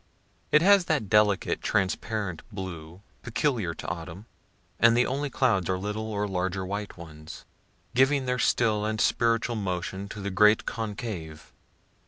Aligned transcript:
It 0.51 0.63
has 0.63 0.85
that 0.85 1.11
delicate, 1.11 1.61
transparent 1.61 2.41
blue, 2.51 3.03
peculiar 3.21 3.75
to 3.75 3.87
autumn, 3.87 4.25
and 4.79 4.97
the 4.97 5.05
only 5.05 5.29
clouds 5.29 5.69
are 5.69 5.77
little 5.77 6.11
or 6.11 6.27
larger 6.27 6.65
white 6.65 6.97
ones, 6.97 7.45
giving 7.93 8.25
their 8.25 8.39
still 8.39 8.83
and 8.83 8.99
spiritual 8.99 9.57
motion 9.57 10.09
to 10.09 10.19
the 10.19 10.31
great 10.31 10.65
concave. 10.65 11.53